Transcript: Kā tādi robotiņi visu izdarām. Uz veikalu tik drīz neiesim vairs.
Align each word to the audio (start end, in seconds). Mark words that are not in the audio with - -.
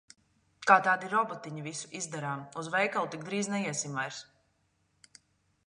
Kā 0.69 0.77
tādi 0.87 1.09
robotiņi 1.11 1.65
visu 1.67 1.91
izdarām. 1.99 2.41
Uz 2.63 2.69
veikalu 2.77 3.13
tik 3.17 3.29
drīz 3.29 3.53
neiesim 3.57 4.01
vairs. 4.01 4.23